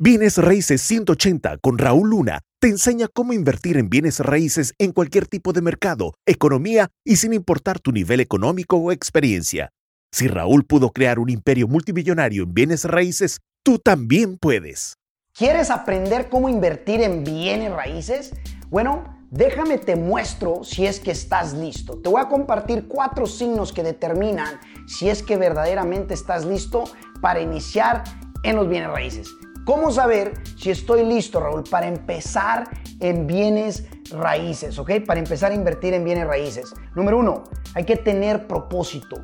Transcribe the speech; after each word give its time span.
Bienes 0.00 0.38
Raíces 0.38 0.80
180 0.82 1.58
con 1.58 1.76
Raúl 1.76 2.10
Luna 2.10 2.42
te 2.60 2.68
enseña 2.68 3.08
cómo 3.12 3.32
invertir 3.32 3.76
en 3.76 3.90
bienes 3.90 4.20
raíces 4.20 4.72
en 4.78 4.92
cualquier 4.92 5.26
tipo 5.26 5.52
de 5.52 5.60
mercado, 5.60 6.14
economía 6.24 6.86
y 7.04 7.16
sin 7.16 7.32
importar 7.32 7.80
tu 7.80 7.90
nivel 7.90 8.20
económico 8.20 8.76
o 8.76 8.92
experiencia. 8.92 9.70
Si 10.12 10.28
Raúl 10.28 10.64
pudo 10.64 10.90
crear 10.90 11.18
un 11.18 11.30
imperio 11.30 11.66
multimillonario 11.66 12.44
en 12.44 12.54
bienes 12.54 12.84
raíces, 12.84 13.40
tú 13.64 13.80
también 13.80 14.38
puedes. 14.38 14.94
¿Quieres 15.32 15.68
aprender 15.68 16.28
cómo 16.28 16.48
invertir 16.48 17.00
en 17.00 17.24
bienes 17.24 17.72
raíces? 17.72 18.32
Bueno, 18.68 19.02
déjame 19.32 19.78
te 19.78 19.96
muestro 19.96 20.62
si 20.62 20.86
es 20.86 21.00
que 21.00 21.10
estás 21.10 21.54
listo. 21.54 21.98
Te 21.98 22.08
voy 22.08 22.20
a 22.20 22.28
compartir 22.28 22.86
cuatro 22.86 23.26
signos 23.26 23.72
que 23.72 23.82
determinan 23.82 24.60
si 24.86 25.08
es 25.08 25.24
que 25.24 25.36
verdaderamente 25.36 26.14
estás 26.14 26.44
listo 26.44 26.84
para 27.20 27.40
iniciar 27.40 28.04
en 28.44 28.54
los 28.54 28.68
bienes 28.68 28.90
raíces. 28.90 29.28
¿Cómo 29.68 29.90
saber 29.90 30.32
si 30.56 30.70
estoy 30.70 31.04
listo, 31.04 31.40
Raúl, 31.40 31.62
para 31.62 31.86
empezar 31.86 32.70
en 33.00 33.26
bienes 33.26 33.84
raíces, 34.10 34.78
¿ok? 34.78 34.92
Para 35.06 35.20
empezar 35.20 35.52
a 35.52 35.54
invertir 35.54 35.92
en 35.92 36.04
bienes 36.04 36.26
raíces. 36.26 36.72
Número 36.96 37.18
uno, 37.18 37.44
hay 37.74 37.84
que 37.84 37.96
tener 37.96 38.46
propósito. 38.46 39.16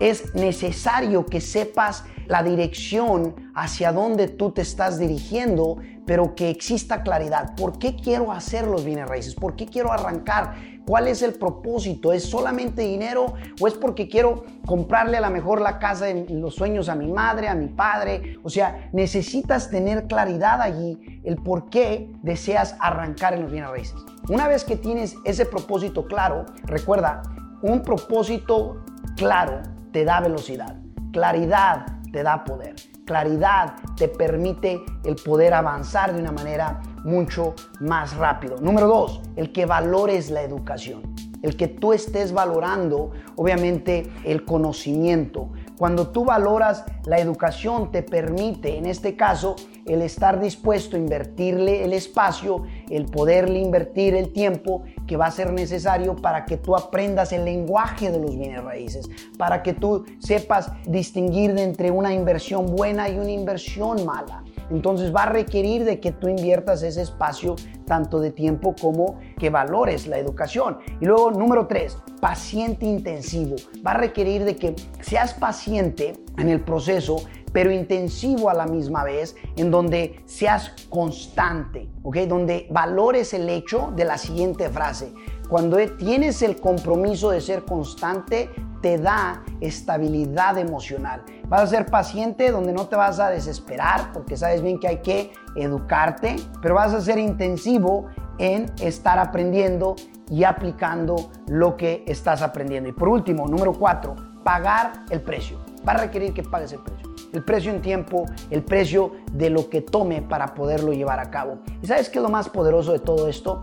Es 0.00 0.34
necesario 0.34 1.26
que 1.26 1.40
sepas 1.40 2.04
la 2.26 2.42
dirección 2.42 3.34
hacia 3.54 3.92
donde 3.92 4.28
tú 4.28 4.52
te 4.52 4.62
estás 4.62 4.98
dirigiendo, 4.98 5.78
pero 6.06 6.34
que 6.34 6.48
exista 6.48 7.02
claridad. 7.02 7.54
¿Por 7.56 7.78
qué 7.78 7.96
quiero 7.96 8.32
hacer 8.32 8.66
los 8.66 8.84
bienes 8.84 9.08
raíces? 9.08 9.34
¿Por 9.34 9.56
qué 9.56 9.66
quiero 9.66 9.92
arrancar? 9.92 10.54
¿Cuál 10.86 11.08
es 11.08 11.22
el 11.22 11.34
propósito? 11.34 12.12
¿Es 12.12 12.24
solamente 12.24 12.82
dinero 12.82 13.34
o 13.60 13.66
es 13.66 13.74
porque 13.74 14.08
quiero 14.08 14.44
comprarle 14.64 15.18
a 15.18 15.20
lo 15.20 15.30
mejor 15.30 15.60
la 15.60 15.78
casa 15.78 16.06
de 16.06 16.26
los 16.30 16.54
sueños 16.54 16.88
a 16.88 16.94
mi 16.94 17.08
madre, 17.08 17.48
a 17.48 17.54
mi 17.54 17.66
padre? 17.66 18.38
O 18.42 18.48
sea, 18.48 18.88
necesitas 18.92 19.68
tener 19.68 20.06
claridad 20.06 20.62
allí 20.62 21.20
el 21.24 21.36
por 21.36 21.68
qué 21.68 22.10
deseas 22.22 22.76
arrancar 22.80 23.34
en 23.34 23.42
los 23.42 23.52
bienes 23.52 23.70
raíces. 23.70 23.96
Una 24.28 24.48
vez 24.48 24.64
que 24.64 24.76
tienes 24.76 25.16
ese 25.24 25.46
propósito 25.46 26.06
claro, 26.06 26.46
recuerda, 26.62 27.22
un 27.62 27.82
propósito 27.82 28.84
claro 29.16 29.79
te 29.92 30.04
da 30.04 30.20
velocidad. 30.20 30.76
Claridad 31.12 31.86
te 32.12 32.22
da 32.22 32.44
poder. 32.44 32.76
Claridad 33.04 33.74
te 33.96 34.08
permite 34.08 34.80
el 35.04 35.16
poder 35.16 35.54
avanzar 35.54 36.14
de 36.14 36.20
una 36.20 36.32
manera 36.32 36.80
mucho 37.04 37.54
más 37.80 38.16
rápido. 38.16 38.58
Número 38.60 38.86
dos, 38.86 39.20
el 39.36 39.52
que 39.52 39.66
valores 39.66 40.30
la 40.30 40.42
educación. 40.42 41.02
El 41.42 41.56
que 41.56 41.68
tú 41.68 41.92
estés 41.92 42.32
valorando, 42.32 43.12
obviamente, 43.36 44.12
el 44.24 44.44
conocimiento. 44.44 45.50
Cuando 45.78 46.08
tú 46.08 46.26
valoras 46.26 46.84
la 47.06 47.18
educación, 47.18 47.90
te 47.90 48.02
permite, 48.02 48.76
en 48.76 48.84
este 48.84 49.16
caso, 49.16 49.56
el 49.92 50.02
estar 50.02 50.40
dispuesto 50.40 50.96
a 50.96 51.00
invertirle 51.00 51.84
el 51.84 51.92
espacio, 51.92 52.62
el 52.88 53.06
poderle 53.06 53.58
invertir 53.58 54.14
el 54.14 54.32
tiempo 54.32 54.84
que 55.06 55.16
va 55.16 55.26
a 55.26 55.30
ser 55.30 55.52
necesario 55.52 56.14
para 56.14 56.44
que 56.44 56.56
tú 56.56 56.76
aprendas 56.76 57.32
el 57.32 57.44
lenguaje 57.44 58.10
de 58.10 58.20
los 58.20 58.36
bienes 58.36 58.62
raíces, 58.62 59.08
para 59.36 59.62
que 59.62 59.74
tú 59.74 60.04
sepas 60.18 60.70
distinguir 60.86 61.58
entre 61.58 61.90
una 61.90 62.14
inversión 62.14 62.66
buena 62.66 63.08
y 63.08 63.18
una 63.18 63.30
inversión 63.30 64.04
mala. 64.06 64.44
Entonces 64.70 65.14
va 65.14 65.24
a 65.24 65.26
requerir 65.26 65.84
de 65.84 65.98
que 65.98 66.12
tú 66.12 66.28
inviertas 66.28 66.82
ese 66.82 67.02
espacio 67.02 67.56
tanto 67.86 68.20
de 68.20 68.30
tiempo 68.30 68.74
como 68.80 69.18
que 69.36 69.50
valores 69.50 70.06
la 70.06 70.18
educación. 70.18 70.78
Y 71.00 71.06
luego, 71.06 71.32
número 71.32 71.66
tres, 71.66 71.98
paciente 72.20 72.86
intensivo. 72.86 73.56
Va 73.84 73.92
a 73.92 73.98
requerir 73.98 74.44
de 74.44 74.54
que 74.54 74.76
seas 75.00 75.34
paciente 75.34 76.12
en 76.38 76.48
el 76.48 76.60
proceso 76.60 77.16
pero 77.52 77.70
intensivo 77.70 78.50
a 78.50 78.54
la 78.54 78.66
misma 78.66 79.04
vez, 79.04 79.36
en 79.56 79.70
donde 79.70 80.22
seas 80.26 80.72
constante, 80.88 81.88
¿ok? 82.02 82.16
Donde 82.28 82.66
valores 82.70 83.34
el 83.34 83.48
hecho 83.48 83.92
de 83.96 84.04
la 84.04 84.18
siguiente 84.18 84.68
frase. 84.68 85.12
Cuando 85.48 85.78
tienes 85.98 86.42
el 86.42 86.60
compromiso 86.60 87.30
de 87.30 87.40
ser 87.40 87.64
constante, 87.64 88.50
te 88.80 88.98
da 88.98 89.42
estabilidad 89.60 90.58
emocional. 90.58 91.24
Vas 91.48 91.62
a 91.62 91.66
ser 91.66 91.86
paciente 91.86 92.52
donde 92.52 92.72
no 92.72 92.86
te 92.86 92.94
vas 92.96 93.18
a 93.18 93.30
desesperar 93.30 94.12
porque 94.12 94.36
sabes 94.36 94.62
bien 94.62 94.78
que 94.78 94.86
hay 94.86 94.98
que 94.98 95.32
educarte, 95.56 96.36
pero 96.62 96.76
vas 96.76 96.94
a 96.94 97.00
ser 97.00 97.18
intensivo 97.18 98.06
en 98.38 98.72
estar 98.80 99.18
aprendiendo 99.18 99.96
y 100.30 100.44
aplicando 100.44 101.30
lo 101.48 101.76
que 101.76 102.04
estás 102.06 102.40
aprendiendo. 102.42 102.88
Y 102.88 102.92
por 102.92 103.08
último, 103.08 103.48
número 103.48 103.72
cuatro, 103.72 104.14
pagar 104.44 105.04
el 105.10 105.20
precio. 105.20 105.58
Va 105.86 105.92
a 105.92 105.98
requerir 105.98 106.32
que 106.32 106.42
pagues 106.42 106.72
el 106.72 106.78
precio. 106.78 107.09
El 107.32 107.44
precio 107.44 107.72
en 107.72 107.80
tiempo, 107.80 108.26
el 108.50 108.62
precio 108.62 109.12
de 109.32 109.50
lo 109.50 109.68
que 109.68 109.82
tome 109.82 110.22
para 110.22 110.54
poderlo 110.54 110.92
llevar 110.92 111.20
a 111.20 111.30
cabo. 111.30 111.58
¿Y 111.82 111.86
sabes 111.86 112.08
qué 112.08 112.18
es 112.18 112.22
lo 112.22 112.30
más 112.30 112.48
poderoso 112.48 112.92
de 112.92 112.98
todo 112.98 113.28
esto? 113.28 113.62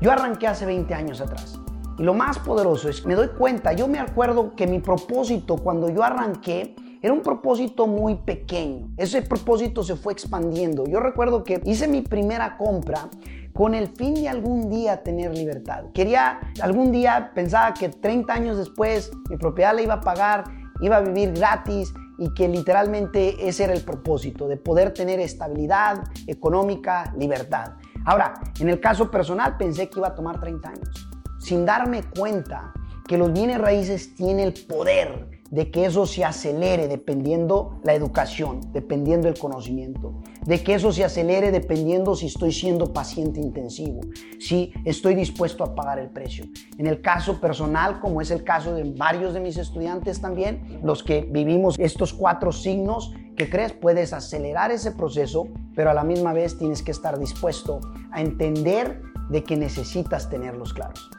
Yo 0.00 0.10
arranqué 0.12 0.46
hace 0.46 0.64
20 0.66 0.94
años 0.94 1.20
atrás. 1.20 1.58
Y 1.98 2.02
lo 2.02 2.14
más 2.14 2.38
poderoso 2.38 2.88
es, 2.88 3.04
me 3.04 3.14
doy 3.14 3.28
cuenta, 3.28 3.72
yo 3.72 3.86
me 3.86 3.98
acuerdo 3.98 4.54
que 4.54 4.66
mi 4.66 4.78
propósito 4.78 5.56
cuando 5.56 5.90
yo 5.90 6.02
arranqué 6.02 6.74
era 7.02 7.12
un 7.12 7.20
propósito 7.20 7.86
muy 7.86 8.14
pequeño. 8.14 8.88
Ese 8.96 9.22
propósito 9.22 9.82
se 9.82 9.96
fue 9.96 10.12
expandiendo. 10.12 10.86
Yo 10.86 11.00
recuerdo 11.00 11.44
que 11.44 11.60
hice 11.64 11.88
mi 11.88 12.02
primera 12.02 12.56
compra 12.56 13.08
con 13.52 13.74
el 13.74 13.88
fin 13.88 14.14
de 14.14 14.28
algún 14.28 14.70
día 14.70 15.02
tener 15.02 15.36
libertad. 15.36 15.84
Quería, 15.92 16.40
algún 16.62 16.92
día 16.92 17.32
pensaba 17.34 17.74
que 17.74 17.88
30 17.88 18.32
años 18.32 18.56
después 18.56 19.10
mi 19.28 19.36
propiedad 19.36 19.74
la 19.74 19.82
iba 19.82 19.94
a 19.94 20.00
pagar, 20.00 20.44
iba 20.80 20.96
a 20.96 21.00
vivir 21.00 21.32
gratis 21.32 21.92
y 22.20 22.32
que 22.34 22.46
literalmente 22.46 23.48
ese 23.48 23.64
era 23.64 23.72
el 23.72 23.82
propósito, 23.82 24.46
de 24.46 24.58
poder 24.58 24.92
tener 24.92 25.18
estabilidad 25.18 26.04
económica, 26.26 27.12
libertad. 27.18 27.72
Ahora, 28.04 28.34
en 28.60 28.68
el 28.68 28.78
caso 28.78 29.10
personal 29.10 29.56
pensé 29.56 29.88
que 29.88 29.98
iba 29.98 30.08
a 30.08 30.14
tomar 30.14 30.38
30 30.38 30.68
años 30.68 31.10
sin 31.38 31.64
darme 31.64 32.02
cuenta 32.04 32.72
que 33.08 33.18
los 33.18 33.32
bienes 33.32 33.58
raíces 33.58 34.14
tienen 34.14 34.40
el 34.40 34.54
poder 34.66 35.39
de 35.50 35.70
que 35.70 35.84
eso 35.84 36.06
se 36.06 36.24
acelere 36.24 36.86
dependiendo 36.88 37.80
la 37.82 37.94
educación, 37.94 38.60
dependiendo 38.72 39.28
el 39.28 39.38
conocimiento, 39.38 40.22
de 40.46 40.62
que 40.62 40.74
eso 40.74 40.92
se 40.92 41.04
acelere 41.04 41.50
dependiendo 41.50 42.14
si 42.14 42.26
estoy 42.26 42.52
siendo 42.52 42.92
paciente 42.92 43.40
intensivo, 43.40 44.00
si 44.38 44.72
estoy 44.84 45.14
dispuesto 45.14 45.64
a 45.64 45.74
pagar 45.74 45.98
el 45.98 46.10
precio. 46.10 46.44
En 46.78 46.86
el 46.86 47.00
caso 47.02 47.40
personal, 47.40 48.00
como 48.00 48.20
es 48.20 48.30
el 48.30 48.44
caso 48.44 48.74
de 48.74 48.84
varios 48.84 49.34
de 49.34 49.40
mis 49.40 49.56
estudiantes 49.56 50.20
también, 50.20 50.80
los 50.82 51.02
que 51.02 51.22
vivimos 51.22 51.78
estos 51.78 52.14
cuatro 52.14 52.52
signos, 52.52 53.12
que 53.36 53.50
crees 53.50 53.72
puedes 53.72 54.12
acelerar 54.12 54.70
ese 54.70 54.92
proceso, 54.92 55.48
pero 55.74 55.90
a 55.90 55.94
la 55.94 56.04
misma 56.04 56.32
vez 56.32 56.58
tienes 56.58 56.82
que 56.82 56.90
estar 56.90 57.18
dispuesto 57.18 57.80
a 58.12 58.20
entender 58.20 59.02
de 59.30 59.42
que 59.44 59.56
necesitas 59.56 60.28
tenerlos 60.28 60.74
claros. 60.74 61.10